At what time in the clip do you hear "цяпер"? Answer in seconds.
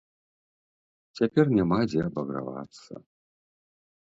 1.19-1.45